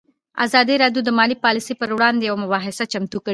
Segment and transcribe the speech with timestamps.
[0.45, 3.29] ازادي راډیو د مالي پالیسي پر وړاندې یوه مباحثه چمتو کړې.